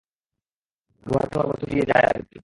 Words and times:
গুহা-টুহার 1.05 1.47
মধ্য 1.47 1.63
দিয়ে 1.65 1.85
যায় 1.85 2.05
আর 2.05 2.19
কি। 2.29 2.39